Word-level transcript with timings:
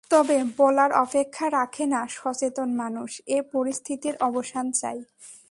তবে 0.11 0.37
বলার 0.57 0.91
অপেক্ষা 1.03 1.45
রাখে 1.49 1.85
না 1.93 2.01
সচেতন 2.17 2.69
মানুষ 2.75 3.11
এ 3.27 3.37
পরিস্থিতির 3.53 4.15
অবসান 4.21 4.65
চায়। 4.71 5.01